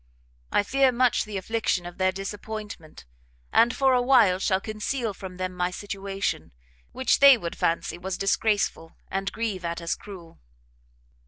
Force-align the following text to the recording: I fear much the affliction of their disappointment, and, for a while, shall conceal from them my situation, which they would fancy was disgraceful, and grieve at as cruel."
I 0.51 0.63
fear 0.63 0.91
much 0.91 1.25
the 1.25 1.37
affliction 1.37 1.85
of 1.85 1.99
their 1.99 2.11
disappointment, 2.11 3.05
and, 3.53 3.71
for 3.75 3.93
a 3.93 4.01
while, 4.01 4.39
shall 4.39 4.59
conceal 4.59 5.13
from 5.13 5.37
them 5.37 5.53
my 5.53 5.69
situation, 5.69 6.53
which 6.91 7.19
they 7.19 7.37
would 7.37 7.55
fancy 7.55 7.99
was 7.99 8.17
disgraceful, 8.17 8.95
and 9.11 9.31
grieve 9.31 9.63
at 9.63 9.79
as 9.79 9.93
cruel." 9.93 10.39